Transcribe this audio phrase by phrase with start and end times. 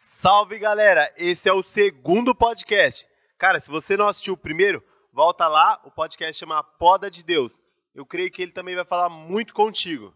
[0.00, 3.04] Salve galera, esse é o segundo podcast.
[3.36, 4.80] Cara, se você não assistiu o primeiro,
[5.12, 7.58] volta lá, o podcast chama Poda de Deus.
[7.92, 10.14] Eu creio que ele também vai falar muito contigo.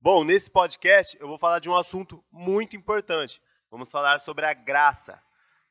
[0.00, 3.40] Bom, nesse podcast eu vou falar de um assunto muito importante.
[3.70, 5.22] Vamos falar sobre a graça.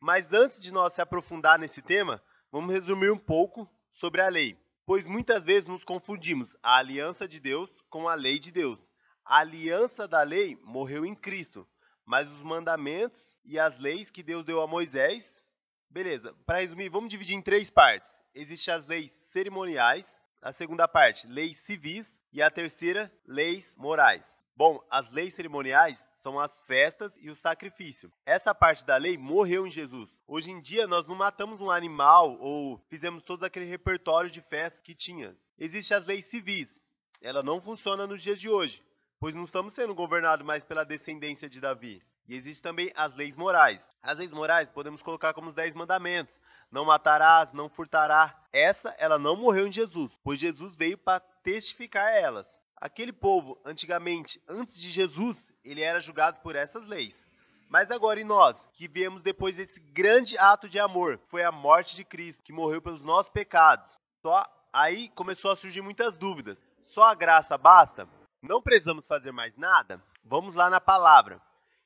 [0.00, 4.58] Mas antes de nós se aprofundar nesse tema, vamos resumir um pouco sobre a lei.
[4.84, 8.88] Pois muitas vezes nos confundimos a aliança de Deus com a lei de Deus.
[9.24, 11.64] A aliança da lei morreu em Cristo,
[12.04, 15.42] mas os mandamentos e as leis que Deus deu a Moisés,
[15.88, 16.34] beleza.
[16.46, 18.18] Para resumir, vamos dividir em três partes.
[18.34, 24.34] Existem as leis cerimoniais, a segunda parte, leis civis e a terceira, leis morais.
[24.56, 28.12] Bom, as leis cerimoniais são as festas e o sacrifício.
[28.24, 30.16] Essa parte da lei morreu em Jesus.
[30.28, 34.80] Hoje em dia nós não matamos um animal ou fizemos todo aquele repertório de festas
[34.80, 35.36] que tinha.
[35.58, 36.80] Existem as leis civis.
[37.20, 38.84] Ela não funciona nos dias de hoje,
[39.24, 42.02] pois não estamos sendo governados mais pela descendência de Davi.
[42.28, 43.90] E existem também as leis morais.
[44.02, 46.38] As leis morais podemos colocar como os dez mandamentos.
[46.70, 48.38] Não matarás, não furtará.
[48.52, 52.60] Essa, ela não morreu em Jesus, pois Jesus veio para testificar elas.
[52.76, 57.24] Aquele povo, antigamente, antes de Jesus, ele era julgado por essas leis.
[57.66, 61.96] Mas agora em nós, que viemos depois desse grande ato de amor, foi a morte
[61.96, 63.88] de Cristo, que morreu pelos nossos pecados.
[64.20, 66.62] Só aí começou a surgir muitas dúvidas.
[66.82, 68.06] Só a graça basta?
[68.44, 70.02] Não precisamos fazer mais nada?
[70.24, 71.40] Vamos lá na palavra.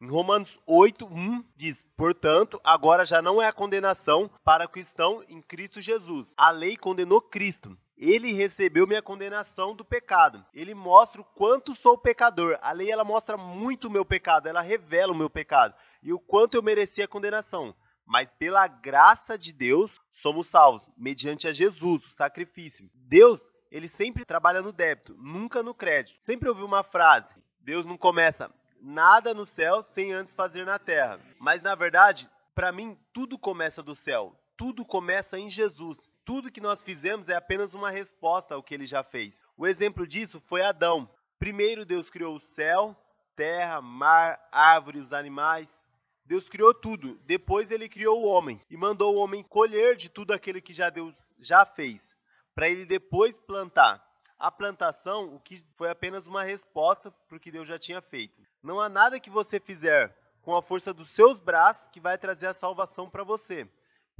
[0.00, 5.22] Em Romanos 8, 1 diz: Portanto, agora já não é a condenação para que estão
[5.28, 6.34] em Cristo Jesus.
[6.36, 10.42] A lei condenou Cristo ele recebeu minha condenação do pecado.
[10.54, 12.58] Ele mostra o quanto sou pecador.
[12.62, 16.18] A lei ela mostra muito o meu pecado, ela revela o meu pecado e o
[16.18, 17.74] quanto eu merecia a condenação.
[18.06, 22.90] Mas pela graça de Deus somos salvos mediante a Jesus, o sacrifício.
[22.94, 23.38] Deus,
[23.70, 26.20] ele sempre trabalha no débito, nunca no crédito.
[26.20, 31.20] Sempre ouvi uma frase: Deus não começa nada no céu sem antes fazer na terra.
[31.38, 34.34] Mas na verdade, para mim tudo começa do céu.
[34.56, 38.86] Tudo começa em Jesus tudo que nós fizemos é apenas uma resposta ao que ele
[38.86, 39.42] já fez.
[39.56, 41.10] O exemplo disso foi Adão.
[41.40, 42.96] Primeiro Deus criou o céu,
[43.34, 45.80] terra, mar, árvores, animais.
[46.24, 47.18] Deus criou tudo.
[47.24, 50.88] Depois ele criou o homem e mandou o homem colher de tudo aquilo que já
[50.88, 52.14] Deus já fez,
[52.60, 54.06] para ele depois plantar.
[54.38, 58.40] A plantação, o que foi apenas uma resposta para o que Deus já tinha feito.
[58.62, 62.48] Não há nada que você fizer com a força dos seus braços que vai trazer
[62.48, 63.66] a salvação para você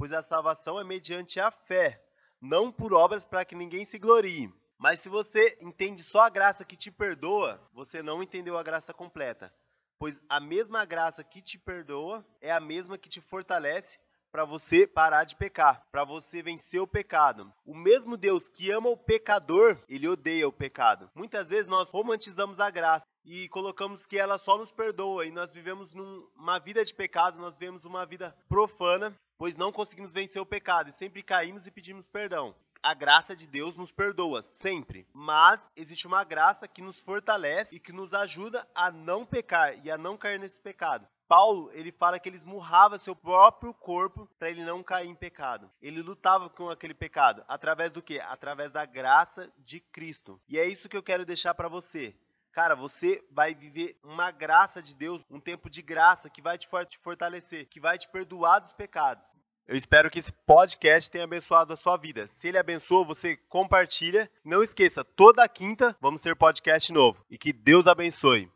[0.01, 2.03] pois a salvação é mediante a fé,
[2.41, 4.51] não por obras para que ninguém se glorie.
[4.75, 8.91] Mas se você entende só a graça que te perdoa, você não entendeu a graça
[8.95, 9.53] completa.
[9.99, 13.99] Pois a mesma graça que te perdoa é a mesma que te fortalece
[14.31, 17.51] para você parar de pecar, para você vencer o pecado.
[17.65, 21.09] O mesmo Deus que ama o pecador, ele odeia o pecado.
[21.13, 25.51] Muitas vezes nós romantizamos a graça e colocamos que ela só nos perdoa e nós
[25.51, 30.45] vivemos numa vida de pecado, nós vivemos uma vida profana pois não conseguimos vencer o
[30.45, 32.53] pecado e sempre caímos e pedimos perdão.
[32.83, 37.79] A graça de Deus nos perdoa sempre, mas existe uma graça que nos fortalece e
[37.79, 41.07] que nos ajuda a não pecar e a não cair nesse pecado.
[41.27, 45.69] Paulo, ele fala que ele esmurrava seu próprio corpo para ele não cair em pecado.
[45.79, 48.19] Ele lutava com aquele pecado através do quê?
[48.19, 50.41] Através da graça de Cristo.
[50.49, 52.15] E é isso que eu quero deixar para você.
[52.51, 56.67] Cara, você vai viver uma graça de Deus, um tempo de graça que vai te
[57.01, 59.25] fortalecer, que vai te perdoar dos pecados.
[59.71, 62.27] Eu espero que esse podcast tenha abençoado a sua vida.
[62.27, 64.29] Se ele abençoou, você compartilha.
[64.43, 67.23] Não esqueça, toda quinta vamos ter podcast novo.
[67.29, 68.51] E que Deus abençoe.